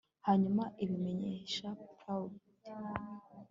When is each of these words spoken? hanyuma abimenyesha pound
hanyuma 0.27 0.63
abimenyesha 0.81 1.67
pound 1.99 2.39